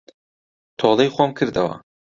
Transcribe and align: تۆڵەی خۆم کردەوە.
تۆڵەی 0.79 1.09
خۆم 1.15 1.31
کردەوە. 1.37 1.75